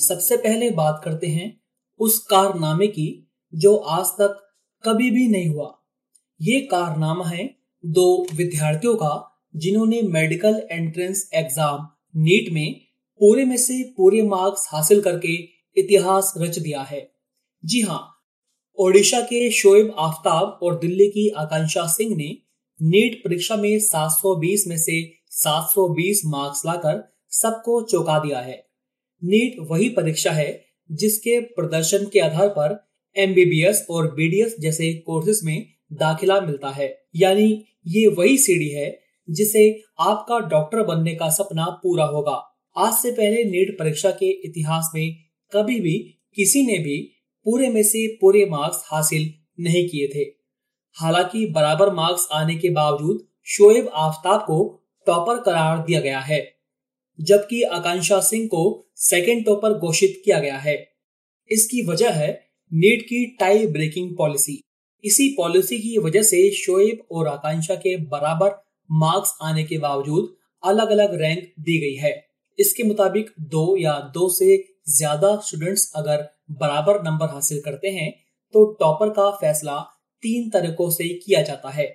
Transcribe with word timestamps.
सबसे 0.00 0.36
पहले 0.36 0.70
बात 0.70 1.00
करते 1.04 1.26
हैं 1.26 1.48
उस 2.00 2.18
कारनामे 2.26 2.86
की, 2.86 3.28
जो 3.52 3.74
आज 3.76 4.06
तक 4.20 4.36
कभी 4.84 5.10
भी 5.10 5.26
नहीं 5.28 5.48
हुआ। 5.48 5.72
ये 6.40 6.60
कारनामा 6.60 7.24
है 7.24 7.44
दो 7.84 8.26
विद्यार्थियों 8.34 8.94
का, 8.94 9.40
जिन्होंने 9.56 10.00
मेडिकल 10.02 10.62
एंट्रेंस 10.72 11.28
एग्ज़ाम 11.34 11.88
नीट 12.16 12.52
में 12.52 12.80
पूरे 13.20 13.44
में 13.44 13.56
से 13.56 13.82
पूरे 13.96 14.22
मार्क्स 14.22 14.68
हासिल 14.72 15.00
करके 15.00 15.34
इतिहास 15.76 16.32
रच 16.38 16.58
दिया 16.58 16.82
है। 16.82 17.02
जी 17.64 17.80
हाँ 17.80 18.00
ओडिशा 18.78 19.20
के 19.20 19.50
शोएब 19.50 19.94
आफ्ताब 19.98 20.58
और 20.62 20.78
दिल्ली 20.78 21.08
की 21.08 21.28
आकांक्षा 21.38 21.86
सिंह 21.86 22.16
ने 22.16 22.30
नीट 22.80 23.20
परीक्षा 23.24 23.56
में 23.56 23.78
720 23.80 24.66
में 24.66 24.76
से 24.78 25.00
720 25.34 26.22
मार्क्स 26.26 26.62
लाकर 26.66 27.02
सबको 27.32 27.80
चौंका 27.82 28.18
दिया 28.18 28.40
है। 28.40 28.69
नीट 29.24 29.56
वही 29.70 29.88
परीक्षा 29.88 30.30
है 30.30 30.64
जिसके 30.92 31.40
प्रदर्शन 31.40 32.06
के 32.12 32.20
आधार 32.20 32.48
पर 32.48 32.88
एमबीबीएस 33.16 33.86
और 33.90 34.14
बीडीएस 34.14 34.56
जैसे 34.60 34.94
कोर्सेज 34.94 35.40
में 35.44 35.66
दाखिला 35.92 36.40
मिलता 36.40 36.70
है। 36.70 37.02
यानी 37.16 37.64
ये 37.86 38.06
वही 38.06 38.38
सीढ़ी 38.38 38.68
है 38.68 39.00
जिसे 39.30 39.82
आपका 40.00 40.38
डॉक्टर 40.38 40.82
बनने 40.82 41.14
का 41.14 41.30
सपना 41.30 41.64
पूरा 41.64 42.04
होगा। 42.04 42.60
आज 42.76 42.92
से 42.92 43.12
पहले 43.12 43.44
नीट 43.44 43.78
परीक्षा 43.78 44.10
के 44.10 44.30
इतिहास 44.30 44.90
में 44.94 45.16
कभी 45.52 45.80
भी 45.80 46.22
किसी 46.34 46.66
ने 46.66 46.78
भी 46.78 47.12
पूरे 47.44 47.68
में 47.68 47.82
से 47.82 48.18
पूरे 48.20 48.46
मार्क्स 48.46 48.82
हासिल 48.86 49.34
नहीं 49.60 49.88
किए 49.88 50.06
थे। 50.08 50.28
हालाँकि 50.92 51.46
बराबर 51.46 51.92
मार्क्स 51.92 52.28
आने 52.32 52.54
के 52.54 52.70
बावजूद 52.70 53.26
शोएब 53.44 53.90
आफ्ताब 53.94 54.40
को 54.40 54.88
टॉपर 55.06 55.36
करार 55.36 55.78
दिया 55.78 56.00
गया 56.00 56.20
है। 56.20 56.59
जबकि 57.20 57.62
आकांक्षा 57.70 58.20
सिंह 58.22 58.46
को 58.46 58.62
सेकेंड 58.98 59.44
टॉपर 59.46 59.78
घोषित 59.78 60.20
किया 60.24 60.38
गया 60.38 60.58
है। 60.58 60.76
इसकी 61.50 61.84
वजह 61.86 62.10
है 62.12 62.30
नीट 62.72 63.02
की 63.02 63.24
टाई 63.40 63.66
ब्रेकिंग 63.68 64.16
पॉलिसी 64.18 64.60
इसी 65.04 65.28
पॉलिसी 65.36 65.78
की 65.78 65.96
वजह 65.98 66.22
से 66.22 66.50
शोएब 66.54 67.06
और 67.10 67.28
आकांक्षा 67.28 67.74
के 67.76 67.96
बराबर 68.08 68.50
मार्क्स 68.90 69.32
आने 69.42 69.64
के 69.64 69.78
बावजूद 69.78 70.34
अलग 70.62 70.90
अलग 70.90 71.14
रैंक 71.20 71.44
दी 71.60 71.78
गई 71.80 71.94
है। 71.96 72.12
इसके 72.58 72.82
मुताबिक 72.82 73.30
दो 73.50 73.76
या 73.76 73.98
दो 74.14 74.28
से 74.30 74.56
ज़्यादा 74.88 75.34
स्टूडेंट्स 75.38 75.90
अगर 75.96 76.26
बराबर 76.60 77.02
नंबर 77.02 77.28
हासिल 77.28 77.60
करते 77.64 77.88
हैं 77.90 78.10
तो 78.54 78.64
टॉपर 78.80 79.10
का 79.10 79.30
फैसला 79.40 79.78
तीन 80.22 80.48
तरीकों 80.50 80.88
से 80.90 81.08
किया 81.16 81.42
जाता 81.42 81.70
है। 81.70 81.86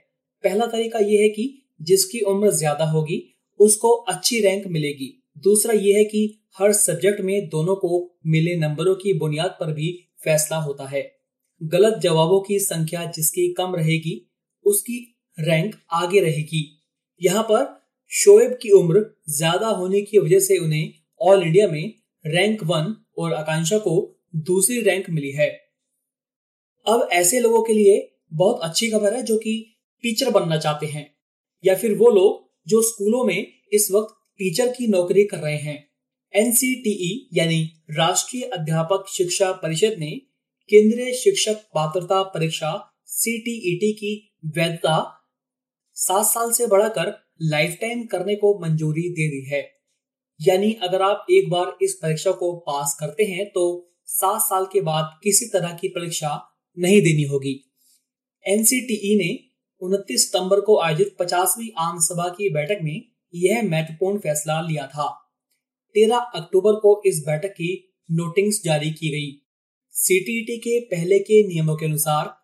पहला 0.44 0.66
तरीका 0.68 1.00
यह 1.02 1.22
है 1.22 1.30
कि 1.30 1.48
जिसकी 1.82 2.20
उम्र 2.28 2.50
ज़्यादा 2.54 2.86
होगी 2.88 3.18
उसको 3.60 3.90
अच्छी 3.90 4.40
रैंक 4.42 4.68
मिलेगी। 4.68 5.12
दूसरा 5.38 5.74
यह 5.74 5.98
है 5.98 6.04
कि 6.04 6.40
हर 6.60 6.74
सब्जेक्ट 6.74 7.22
में 7.22 7.48
दोनों 7.50 7.76
को 7.76 8.20
मिले 8.26 8.56
नंबरों 8.56 8.96
की 8.96 9.14
बुनियाद 9.14 9.58
पर 9.60 9.72
भी 9.74 9.92
फैसला 10.24 10.58
होता 10.58 10.88
है। 10.88 11.04
गलत 11.62 12.00
जवाबों 12.02 12.40
की 12.42 12.60
संख्या 12.60 13.04
जिसकी 13.06 13.48
कम 13.54 13.76
रहेगी, 13.76 14.22
उसकी 14.66 14.98
रैंक 15.38 15.76
आगे 15.94 16.20
रहेगी। 16.20 16.64
यहाँ 17.22 17.44
पर 17.44 17.66
शोएब 18.12 18.58
की 18.62 18.72
उम्र 18.72 19.06
ज़्यादा 19.30 19.68
होने 19.68 20.02
की 20.02 20.20
वजह 20.20 20.40
से 20.40 20.58
उन्हें 20.58 20.94
ऑल 21.22 21.44
इंडिया 21.44 21.68
में 21.68 21.94
रैंक 22.26 22.64
वन 22.64 22.96
और 23.18 23.34
आकांक्षा 23.34 23.78
को 23.78 24.22
दूसरी 24.36 24.80
रैंक 24.82 25.10
मिली 25.10 25.32
है। 25.32 25.50
अब 26.86 27.08
ऐसे 27.12 27.40
लोगों 27.40 27.62
के 27.64 27.74
लिए 27.74 28.18
बहुत 28.34 28.60
अच्छी 28.64 28.90
खबर 28.92 29.14
है 29.14 29.22
जो 29.22 29.38
कि 29.38 29.54
टीचर 30.04 30.30
बनना 30.30 30.58
चाहते 30.58 30.86
हैं 30.86 31.10
या 31.64 31.76
फिर 31.76 31.96
वो 31.96 32.10
लोग 32.10 32.45
जो 32.68 32.82
स्कूलों 32.82 33.24
में 33.24 33.48
इस 33.74 33.92
वक्त 33.92 34.16
टीचर 34.38 34.68
की 34.68 34.88
नौकरी 34.88 35.24
कर 35.24 35.38
रहे 35.38 35.58
हैं। 35.58 35.90
एनसीटीई, 36.34 37.30
यानी 37.34 37.84
राष्ट्रीय 37.92 38.44
अध्यापक 38.44 39.06
शिक्षा 39.10 39.52
परिषद 39.52 39.96
ने 40.00 40.12
केंद्रीय 40.70 41.14
शिक्षक 41.14 41.54
पात्रता 41.54 42.24
परीक्षा 42.24 42.92
सीटीईटी 43.06 43.94
की 43.94 44.36
वैधता 44.46 45.22
सात 45.94 46.26
साल 46.26 46.52
से 46.52 46.68
बढ़ाकर 46.68 47.14
लाइफ 47.42 47.78
टाइम 47.82 48.06
करने 48.06 48.36
को 48.36 48.60
मंजूरी 48.60 49.02
दे 49.02 49.28
दी 49.28 49.56
है। 49.56 49.72
यानी 50.48 50.74
अगर 50.74 51.02
आप 51.02 51.26
एक 51.32 51.50
बार 51.50 51.78
इस 51.82 51.94
परीक्षा 51.94 52.32
को 52.32 52.54
पास 52.58 52.98
करते 53.00 53.24
हैं 53.24 53.46
तो 53.46 53.94
सात 54.06 54.42
साल 54.42 54.66
के 54.74 54.82
बाद 54.82 55.20
किसी 55.24 55.46
तरह 55.46 55.78
की 55.82 55.88
परीक्षा 55.88 56.62
नहीं 56.78 57.02
देनी 57.02 57.24
होगी। 57.24 57.72
एनसीटीई 58.46 59.16
ने 59.18 59.45
29 59.82 60.26
सितंबर 60.26 60.60
को 60.62 60.82
आयोजित 60.82 61.16
पचासवीं 61.20 61.70
आम 61.78 62.00
सभा 62.00 62.28
की 62.30 62.50
बैठक 62.50 62.80
में 62.82 63.12
यह 63.36 63.64
महत्वपूर्ण 63.64 64.20
फैसला 64.20 64.62
लिया 64.62 64.88
था। 64.88 65.34
13 65.96 66.18
अक्टूबर 66.18 66.74
को 66.74 67.02
इस 67.06 67.24
बैठक 67.26 67.50
की 67.50 67.96
नोटिंग्स 68.12 68.62
जारी 68.64 68.92
की 68.92 69.10
गई। 69.10 69.46
सीटीईटी 69.92 70.58
के 70.58 70.80
पहले 70.80 71.20
के 71.20 71.48
नियमों 71.48 71.76
के 71.76 71.86
अनुसार 71.86 72.38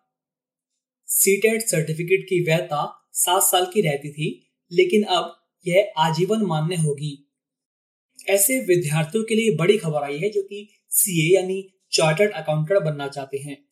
सीटेट 1.06 1.62
सर्टिफिकेट 1.62 2.24
की 2.28 2.40
वैधता 2.44 3.10
सात 3.12 3.42
साल 3.42 3.66
की 3.66 3.80
रहती 3.80 4.12
थी, 4.12 4.50
लेकिन 4.72 5.02
अब 5.02 5.36
यह 5.66 5.92
आजीवन 5.98 6.42
मान्य 6.42 6.76
होगी। 6.76 7.28
ऐसे 8.28 8.58
विद्यार्थियों 8.60 9.24
के 9.24 9.34
लिए 9.34 9.56
बड़ी 9.56 9.78
खबर 9.78 10.02
आई 10.02 10.18
है 10.18 10.30
जो 10.30 10.42
कि 10.42 10.68
सीए 10.88 11.34
यानी 11.34 11.74
चार्टर्ड 11.92 12.32
अकाउंटेंट 12.32 12.82
बनना 12.82 13.08
चाहते 13.08 13.38
हैं। 13.38 13.64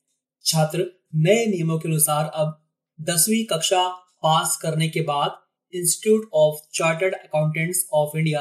छात्र 0.44 0.86
नए 1.14 1.46
नियमों 1.46 1.78
के 1.78 1.88
अनुसार 1.88 2.30
अब 2.34 2.69
दसवीं 3.08 3.44
कक्षा 3.44 3.88
पास 4.22 4.56
करने 4.56 4.88
के 4.88 5.00
बाद 5.00 5.38
institute 5.74 6.30
of 6.34 6.60
chartered 6.74 7.14
accountants 7.14 7.88
of 7.92 8.18
India 8.18 8.40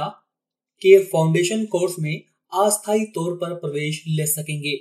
के 0.82 1.04
फाउंडेशन 1.04 1.66
कोर्स 1.66 1.96
में 2.00 2.24
अस्थायी 2.54 3.06
तौर 3.06 3.36
पर 3.36 3.54
प्रवेश 3.54 4.04
ले 4.08 4.26
सकेंगे। 4.26 4.80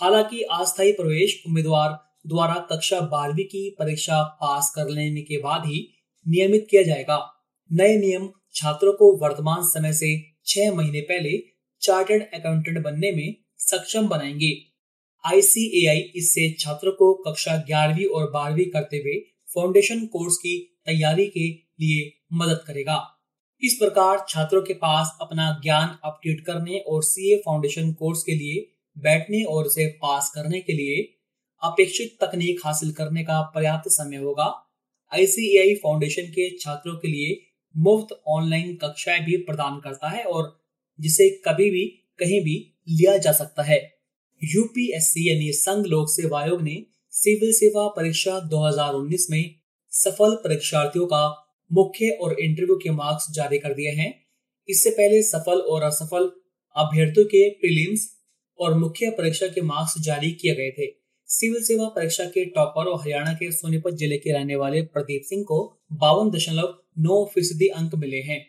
हालाँकि 0.00 0.42
अस्थायी 0.42 0.92
प्रवेश 0.92 1.42
उम्मीदवार 1.46 1.90
द्वारा 2.26 2.54
कक्षा 2.54 3.00
बारहवीं 3.00 3.44
की 3.44 3.76
परीक्षा 3.78 4.22
पास 4.22 4.72
कर 4.76 4.88
लेने 4.88 5.22
के 5.22 5.38
बाद 5.38 5.62
ही 5.66 5.88
नियमित 6.28 6.66
किया 6.70 6.82
जाएगा। 6.82 7.32
नए 7.72 7.96
नियम 7.96 8.30
छात्रों 8.54 8.92
को 8.92 9.16
वर्तमान 9.16 9.62
समय 9.62 9.92
से 9.92 10.24
छह 10.46 10.74
महीने 10.74 11.00
पहले 11.00 11.42
चार्टर्ड 11.80 12.22
अकाउंटेंट 12.34 12.84
बनने 12.84 13.12
में 13.12 13.36
सक्षम 13.58 14.08
बनाएँगे। 14.08 14.67
आईसीएआई 15.28 15.98
इससे 16.16 16.50
छात्रों 16.60 16.92
को 16.92 17.12
कक्षा 17.22 17.56
ग्यारहवीं 17.56 18.06
और 18.06 18.30
बारहवीं 18.30 18.64
करते 18.64 18.96
हुए 18.96 19.14
फाउंडेशन 19.54 20.06
कोर्स 20.06 20.36
की 20.36 20.58
तैयारी 20.86 21.26
के 21.26 21.48
लिए 21.80 22.10
मदद 22.32 22.62
करेगा। 22.66 22.96
इस 23.62 23.74
प्रकार 23.74 24.24
छात्रों 24.28 24.62
के 24.62 24.74
पास 24.74 25.16
अपना 25.20 25.60
ज्ञान 25.62 25.98
अपडेट 26.04 26.40
करने 26.40 26.78
और 26.78 27.02
सीए 27.02 27.36
फाउंडेशन 27.36 27.92
कोर्स 27.92 28.22
के 28.22 28.32
लिए 28.32 28.66
बैठने 28.96 29.42
और 29.44 29.64
उसे 29.64 29.86
पास 30.02 30.30
करने 30.34 30.60
के 30.60 30.72
लिए 30.72 31.02
अपेक्षित 31.62 32.16
तकनीक 32.20 32.60
हासिल 32.64 32.92
करने 32.92 33.24
का 33.24 33.40
पर्याप्त 33.54 33.90
समय 33.90 34.16
होगा। 34.16 34.46
आईसीएआई 35.12 35.74
फाउंडेशन 35.74 36.22
के 36.22 36.50
छात्रों 36.58 36.94
के 36.94 37.08
लिए 37.08 37.36
मुफ़्त 37.76 38.20
ऑनलाइन 38.28 38.74
कक्षाएँ 38.76 39.20
भी 39.20 39.36
प्रदान 39.36 39.80
करता 39.80 40.08
है 40.08 40.24
और 40.24 40.58
जिसे 41.00 41.28
कभी 41.30 41.70
भी 41.70 41.84
कहीं 42.18 42.40
भी 42.40 42.56
लिया 42.88 43.16
जा 43.16 43.32
सकता 43.32 43.62
है। 43.62 43.97
यूपीएससी 44.42 45.28
यानी 45.28 45.52
संघ 45.52 45.86
लोक 45.86 46.08
सेवा 46.08 46.40
आयोग 46.40 46.62
ने 46.62 46.82
सिविल 47.12 47.52
सेवा 47.52 47.86
परीक्षा 47.88 48.38
2019 48.48 49.30
में 49.30 49.54
सफल 49.92 50.34
परीक्षार्थियों 50.34 51.06
का 51.06 51.22
मुख्य 51.72 52.10
और 52.22 52.40
इंटरव्यू 52.40 52.76
के 52.76 52.90
मार्क्स 52.90 53.30
जारी 53.30 53.58
कर 53.58 53.74
दिए 53.74 53.90
हैं। 53.90 54.12
इससे 54.68 54.90
पहले 54.90 55.22
सफल 55.22 55.60
और 55.60 55.82
असफल 55.82 56.30
अभ्यर्थियों 56.76 57.26
के 57.26 57.48
प्रीलिम्स 57.50 58.08
और 58.58 58.74
मुख्य 58.74 59.10
परीक्षा 59.10 59.46
के 59.46 59.60
मार्क्स 59.60 59.94
जारी 59.98 60.30
किए 60.32 60.54
गए 60.54 60.70
थे। 60.70 60.86
सिविल 61.28 61.62
सेवा 61.62 61.88
परीक्षा 61.88 62.24
के 62.24 62.44
टॉपर 62.44 62.84
और 62.84 63.00
हरियाणा 63.00 63.32
के 63.32 63.50
सोनीपत 63.52 63.94
ज़िले 63.94 64.16
के 64.16 64.32
रहने 64.32 64.56
वाले 64.56 64.82
प्रदीप 64.82 65.22
सिंह 65.24 65.42
को 65.42 65.58
बावन 65.92 66.30
दशमलव 66.30 66.78
नौ 66.98 67.24
फ़ीसदी 67.24 67.66
अंक 67.66 67.94
मिले 67.94 68.20
हैं। 68.20 68.40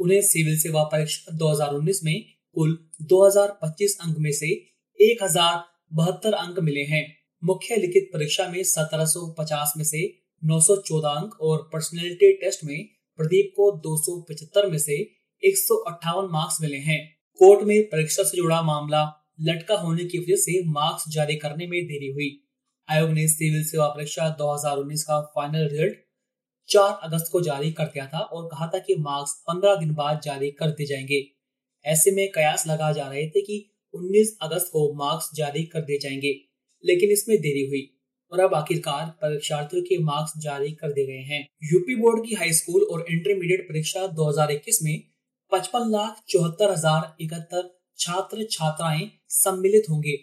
उन्हें 0.00 0.20
सिविल 0.22 0.58
सेवा 0.58 0.82
परीक्षा 0.84 1.36
2019 1.36 2.04
में 2.04 2.24
कुल 2.56 2.78
2025 3.02 3.96
अंक 4.00 4.16
में 4.18 4.32
से 4.32 4.69
एक 5.02 5.22
हज़ार 5.22 5.64
बहत्तर 5.92 6.32
अंक 6.32 6.58
मिले 6.58 6.80
हैं। 6.80 7.16
मुख्य 7.44 7.76
लिखित 7.76 8.10
परीक्षा 8.12 8.48
में 8.48 8.62
1750 8.62 9.72
में 9.76 9.84
से 9.84 10.20
914 10.44 11.08
अंक 11.08 11.40
और 11.40 11.70
पर्सनैलिटी 11.72 12.32
टेस्ट 12.32 12.64
में 12.64 12.88
प्रदीप 13.16 13.52
को 13.56 13.70
275 13.78 14.70
में 14.70 14.78
से 14.78 14.92
एक 15.42 15.56
मार्क्स 16.30 16.60
मिले 16.60 16.76
हैं। 16.76 17.16
कोर्ट 17.38 17.62
में 17.62 17.82
परीक्षा 17.82 18.22
से 18.22 18.36
जुड़ा 18.36 18.62
मामला 18.62 19.32
लटका 19.40 19.74
होने 19.74 20.04
की 20.04 20.18
वजह 20.18 20.36
से 20.36 20.64
मार्क्स 20.64 21.04
जारी 21.08 21.36
करने 21.36 21.66
में 21.66 21.86
देरी 21.86 22.12
हुई। 22.12 22.44
आयोग 22.90 23.10
ने 23.10 23.28
सिविल 23.28 23.64
सेवा 23.64 23.88
परीक्षा 23.88 24.28
2019 24.28 25.02
का 25.02 25.20
फाइनल 25.20 25.68
रिज़ल्ट 25.68 25.94
4 26.68 27.00
अगस्त 27.02 27.28
को 27.32 27.40
जारी 27.40 27.72
कर 27.72 27.84
दिया 27.84 28.06
था 28.06 28.18
और 28.18 28.46
कहा 28.46 28.66
था 28.66 28.78
कि 28.78 28.96
मार्क्स 28.98 29.44
15 29.48 29.76
दिन 29.76 29.94
बाद 29.94 30.20
जारी 30.24 30.50
कर 30.50 30.70
दिए 30.70 30.86
जाएँगे। 30.86 31.26
ऐसे 31.84 32.10
में 32.10 32.32
कयास 32.32 32.66
लगा 32.66 32.92
जा 32.92 33.08
रहे 33.08 33.28
थे 33.30 33.40
कि 33.40 33.66
19 33.94 34.36
अगस्त 34.42 34.70
को 34.72 34.92
मार्क्स 34.94 35.30
जारी 35.34 35.62
कर 35.64 35.80
दिए 35.80 35.98
जाएँगे, 35.98 36.32
लेकिन 36.84 37.10
इसमें 37.10 37.36
देरी 37.38 37.66
हुई। 37.66 37.88
और 38.32 38.40
अब 38.40 38.54
आखिरकार 38.54 39.06
परीक्षार्थियों 39.22 39.82
के 39.82 39.98
मार्क्स 39.98 40.32
जारी 40.42 40.70
कर 40.72 40.92
दिए 40.92 41.06
गए 41.06 41.22
हैं। 41.28 41.40
यूपी 41.72 41.94
बोर्ड 41.94 42.26
की 42.26 42.34
हाई 42.34 42.52
स्कूल 42.52 42.82
और 42.82 43.04
इंटरमीडिएट 43.10 43.66
परीक्षा 43.68 44.06
2021 44.14 44.78
में 44.82 45.02
पचपन 45.52 45.90
लाख 45.90 46.22
चौहत्तर 46.28 46.70
हज़ार 46.70 47.16
इकहत्तर 47.20 47.68
छात्र 47.98 48.46
छात्राएँ 48.50 49.10
सम्मिलित 49.28 49.90
होंगे। 49.90 50.14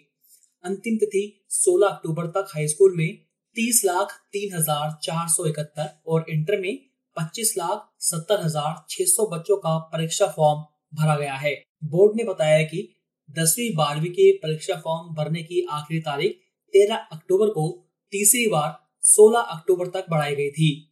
अंतिम 0.64 0.96
तिथि 0.96 1.22
16 1.50 1.88
अक्टूबर 1.88 2.26
तक 2.26 2.48
हाई 2.54 2.68
स्कूल 2.68 2.96
में 2.96 3.08
30 3.56 3.84
लाख 3.84 4.12
तीन 4.32 4.54
हज़ार 4.54 4.98
चार 5.02 5.28
सौ 5.28 5.46
इकहत्तर 5.46 5.90
और 6.06 6.24
इंटर 6.30 6.60
में 6.60 6.78
25 7.16 7.52
लाख 7.58 7.88
सत्तर 8.02 8.44
हज़ार 8.44 8.74
छह 8.90 9.04
सौ 9.06 9.26
बच्चों 9.26 9.56
का 9.56 9.76
परीक्षा 9.92 10.26
फॉर्म 10.26 10.60
भरा 10.94 11.16
गया 11.16 11.34
है। 11.36 11.54
बोर्ड 11.84 12.16
ने 12.16 12.24
बताया 12.24 12.62
कि 12.62 12.88
दसवीं 13.36 13.74
बारहवीं 13.74 14.10
के 14.10 14.30
परीक्षा 14.32 14.74
फॉर्म 14.74 15.14
भरने 15.14 15.42
की 15.42 15.66
आखिरी 15.70 16.00
तारीख 16.00 16.38
13 16.74 16.94
अक्टूबर 17.12 17.48
को 17.48 17.64
तीसरी 18.12 18.46
बार 18.46 18.70
16 19.04 19.40
अक्टूबर 19.50 19.86
तक 19.86 20.06
बढ़ाई 20.10 20.34
गई 20.34 20.50
थी। 20.50 20.90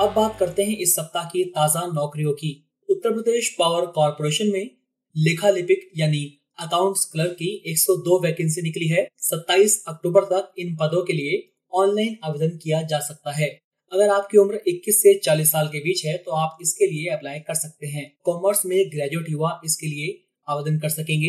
अब 0.00 0.12
बात 0.16 0.36
करते 0.38 0.64
हैं 0.64 0.76
इस 0.76 0.94
सप्ताह 0.94 1.24
की 1.24 1.44
ताज़ा 1.44 1.86
नौकरियों 1.86 2.32
की। 2.32 2.52
उत्तर 2.88 3.12
प्रदेश 3.12 3.54
पावर 3.58 3.86
कॉरपोरेशन 3.86 4.52
में 4.52 4.70
लेखा 5.16 5.50
लिपिक 5.50 5.90
यानी 5.96 6.24
अकाउंट्स 6.58 7.04
क्लर्क 7.04 7.32
की 7.32 7.50
102 7.66 8.22
वैकेंसी 8.22 8.62
निकली 8.62 8.88
है। 8.88 9.06
27 9.22 9.84
अक्टूबर 9.88 10.24
तक 10.24 10.52
इन 10.58 10.76
पदों 10.76 11.04
के 11.04 11.12
लिए 11.12 11.42
ऑनलाइन 11.72 12.16
आवेदन 12.24 12.56
किया 12.56 12.82
जा 12.82 12.98
सकता 13.00 13.32
है। 13.32 13.63
अगर 13.92 14.08
आपकी 14.08 14.38
उम्र 14.38 14.58
21 14.68 14.96
से 15.02 15.12
40 15.24 15.50
साल 15.52 15.66
के 15.66 15.78
बीच 15.78 16.04
है 16.06 16.16
तो 16.18 16.30
आप 16.30 16.58
इसके 16.62 16.86
लिए 16.86 17.08
अप्लाई 17.08 17.38
कर 17.38 17.54
सकते 17.54 17.86
हैं। 17.86 18.04
कॉमर्स 18.24 18.64
में 18.66 18.78
ग्रेजुएट 18.92 19.30
युवा 19.30 19.60
इसके 19.64 19.86
लिए 19.86 20.08
आवेदन 20.48 20.78
कर 20.78 20.88
सकेंगे। 20.88 21.28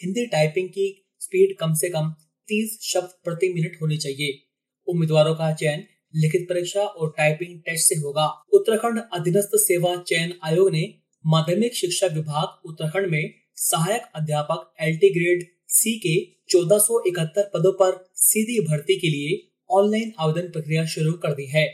हिंदी 0.00 0.26
टाइपिंग 0.26 0.68
की 0.68 0.86
स्पीड 1.20 1.56
कम 1.58 1.74
से 1.74 1.88
कम 1.88 2.10
30 2.48 2.78
शब्द 2.82 3.10
प्रति 3.24 3.52
मिनट 3.52 3.76
होनी 3.82 3.96
चाहिए। 3.96 4.38
उम्मीदवारों 4.88 5.34
का 5.34 5.52
चयन 5.54 5.84
लिखित 6.14 6.46
परीक्षा 6.48 6.82
और 6.82 7.14
टाइपिंग 7.16 7.58
टेस्ट 7.60 7.88
से 7.88 7.94
होगा। 7.94 8.26
उत्तराखंड 8.52 9.00
अधीनस्थ 9.12 9.56
सेवा 9.56 9.94
चयन 10.02 10.32
आयोग 10.44 10.70
ने 10.70 10.82
माध्यमिक 11.24 11.74
शिक्षा 11.74 12.06
विभाग 12.06 12.68
उत्तराखंड 12.68 13.10
में 13.10 13.34
सहायक 13.56 14.10
अध्यापक 14.14 14.72
एलटी 14.80 15.10
ग्रेड 15.10 15.46
सी 15.68 15.98
के 15.98 16.16
चौदह 16.50 17.42
पदों 17.54 17.72
पर 17.72 18.04
सीधी 18.20 18.60
भर्ती 18.60 18.98
के 19.00 19.08
लिए 19.08 19.38
ऑनलाइन 19.70 20.12
आवेदन 20.18 20.50
प्रक्रिया 20.50 20.84
शुरू 20.86 21.12
कर 21.12 21.34
दी 21.34 21.46
है। 21.46 21.64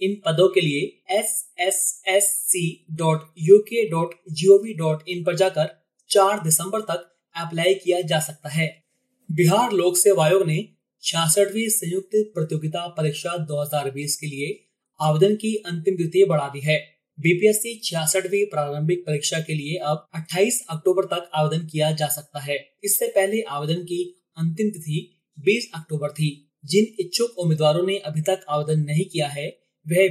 इन 0.00 0.14
पदों 0.26 0.48
के 0.48 0.60
लिए 0.60 1.02
S 1.18 1.52
S 1.60 2.02
S 2.08 2.24
C 2.24 2.86
dot 2.90 3.20
U 3.38 3.58
K 3.58 3.88
dot 3.88 4.14
G 4.30 4.46
O 4.46 4.58
V 4.62 4.74
dot 4.74 5.08
in 5.08 5.24
पर 5.24 5.36
जाकर 5.36 5.68
4 6.10 6.42
दिसंबर 6.44 6.80
तक 6.80 7.16
अप्लाई 7.36 7.74
किया 7.74 8.00
जा 8.00 8.20
सकता 8.20 8.48
है। 8.48 8.84
बिहार 9.32 9.72
लोक 9.72 9.96
सेवा 9.96 10.24
आयोग 10.24 10.46
ने 10.46 10.68
छियासठवी 11.02 11.68
संयुक्त 11.68 12.32
प्रतियोगिता 12.34 12.86
परीक्षा 12.88 13.36
2020 13.46 14.16
के 14.16 14.26
लिए 14.26 14.68
आवेदन 15.00 15.34
की 15.34 15.54
अंतिम 15.56 15.94
तिथि 15.94 16.24
बढ़ा 16.24 16.48
दी 16.48 16.60
है। 16.60 16.78
बीपीएससी 17.20 17.80
छियासठवी 17.84 18.44
प्रारंभिक 18.44 19.04
परीक्षा 19.06 19.40
के 19.40 19.54
लिए 19.54 19.76
अब 19.76 20.08
28 20.14 20.64
अक्टूबर 20.70 21.04
तक 21.04 21.30
आवेदन 21.34 21.66
किया 21.66 21.90
जा 21.92 22.06
सकता 22.06 22.40
है। 22.40 22.56
इससे 22.84 23.06
पहले 23.06 23.42
आवेदन 23.42 23.82
की 23.82 24.24
अंतिम 24.36 24.70
तिथि 24.70 25.18
20 25.38 25.70
अक्टूबर 25.74 26.08
थी। 26.08 26.30
जिन 26.64 26.86
इच्छुक 27.00 27.38
उम्मीदवारों 27.38 27.86
ने 27.86 27.96
अभी 27.98 28.20
तक 28.20 28.44
आवेदन 28.48 28.80
नहीं 28.80 29.04
किया 29.04 29.28
है 29.28 29.65
वह 29.88 30.08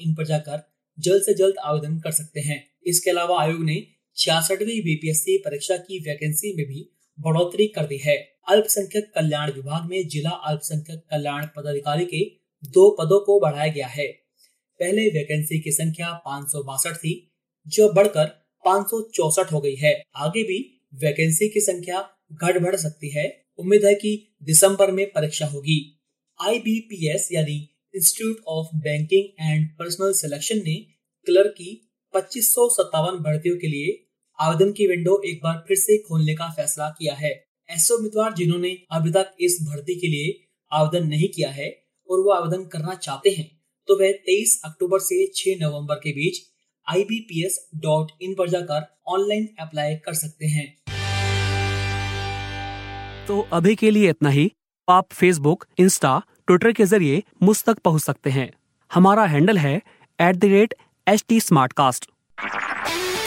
इन 0.00 0.14
पर 0.14 0.26
जाकर 0.26 0.70
जल्द 0.98 1.22
से 1.22 1.34
जल्द 1.34 1.54
आवेदन 1.64 1.98
कर 1.98 2.10
सकते 2.10 2.40
हैं। 2.40 2.70
इसके 2.86 3.10
अलावा 3.10 3.42
आयोग 3.42 3.64
ने 3.64 3.86
छियासठवी 4.16 4.80
बीपीएससी 4.80 5.38
परीक्षा 5.38 5.76
की 5.76 5.98
वैकेंसी 5.98 6.56
में 6.56 6.66
भी 6.66 6.90
बढ़ोतरी 7.20 7.66
कर 7.66 7.86
दी 7.86 7.96
है। 7.96 8.16
अल्पसंख्यक 8.48 9.12
कल्याण 9.14 9.52
विभाग 9.52 9.90
में 9.90 10.08
जिला 10.08 10.30
अल्पसंख्यक 10.30 10.98
कल्याण 11.10 11.46
पदाधिकारी 11.56 12.04
के 12.04 12.24
दो 12.70 12.96
पदों 13.00 13.20
को 13.20 13.40
बढ़ाया 13.40 13.72
गया 13.72 13.86
है। 13.86 14.06
पहले 14.80 15.02
वैकेंसी 15.02 15.60
की 15.60 15.70
संख्या 15.70 16.12
पाँच 16.12 16.52
सौ 16.52 16.62
बासठ 16.62 16.96
थी, 16.96 17.32
जो 17.68 17.92
बढ़कर 17.92 18.24
पाँच 18.64 18.86
हो 19.52 19.60
गई 19.60 19.74
है। 19.74 20.02
आगे 20.16 20.42
भी 20.42 20.88
वैकेंसी 20.94 21.48
की 21.48 21.60
संख्या 21.60 22.10
घट 22.32 22.58
बढ़ 22.58 22.76
सकती 22.76 23.08
है। 23.08 23.44
उम्मीद 23.58 23.84
है 23.84 23.94
कि 23.94 24.36
दिसंबर 24.42 24.90
में 24.90 25.06
परीक्षा 25.06 25.46
होगी। 25.46 25.99
IBPS 26.48 27.20
यानी 27.32 27.70
institute 27.94 28.36
of 28.48 28.66
banking 28.76 29.50
and 29.50 29.68
personnel 29.68 30.12
selection 30.12 30.56
ने 30.56 30.74
क्लर्क 31.26 31.50
की 31.50 31.90
पच्चीस 32.14 32.54
भर्तियों 32.58 33.56
के 33.56 33.66
लिए 33.66 34.06
आवेदन 34.40 34.72
की 34.72 34.86
विंडो 34.86 35.22
एक 35.26 35.40
बार 35.42 35.64
फिर 35.68 35.76
से 35.76 35.98
खोलने 35.98 36.34
का 36.34 36.48
फैसला 36.48 36.88
किया 36.90 37.14
है। 37.14 37.44
ऐसे 37.70 37.94
उम्मीदवार 37.94 38.32
जिन्होंने 38.32 38.78
अभी 38.90 39.10
तक 39.10 39.36
इस 39.40 39.58
भर्ती 39.62 39.94
के 40.00 40.06
लिए 40.06 40.48
आवेदन 40.72 41.06
नहीं 41.06 41.28
किया 41.28 41.50
है 41.50 41.84
और 42.10 42.20
वो 42.20 42.30
आवेदन 42.30 42.64
करना 42.64 42.94
चाहते 42.94 43.30
हैं 43.30 43.60
तो 43.88 43.98
वह 44.00 44.12
23 44.12 44.62
अक्टूबर 44.64 44.98
से 44.98 45.32
6 45.36 45.60
नवंबर 45.60 45.94
के 45.94 46.12
बीच 46.12 46.38
इन 48.22 48.34
पर 48.34 48.48
जाकर 48.48 48.98
ऑनलाइन 49.06 49.48
अप्लाई 49.60 49.94
कर 49.94 50.14
सकते 50.14 50.46
हैं। 50.46 50.78
तो 53.26 53.48
अभी 53.52 53.74
के 53.74 53.90
लिए 53.90 54.10
इतना 54.10 54.28
ही। 54.28 54.52
आप 54.88 55.08
फेसबुक 55.12 55.64
इंस्टा 55.78 56.22
ट्विटर 56.50 56.72
के 56.72 56.84
ज़रिए 56.84 57.22
मुझ 57.42 57.62
तक 57.64 57.78
पहुँच 57.78 58.02
सकते 58.02 58.30
हैं। 58.30 58.48
हमारा 58.94 59.24
हैंडल 59.24 59.58
है 59.58 59.74
at 60.18 60.36
the 60.36 60.44
rate 60.44 60.74
H 61.06 61.24
T 61.28 61.40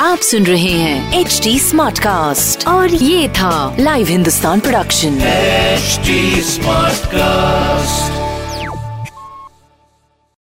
आप 0.01 0.17
सुन 0.19 0.43
रहे 0.43 0.71
हैं 0.71 1.19
एच 1.19 1.39
टी 1.43 1.59
और 2.67 2.93
ये 2.93 3.29
था 3.29 3.75
live 3.79 4.07
Hindustan 4.07 4.59
production 4.59 5.17
smart 6.43 7.05
cast 7.05 8.22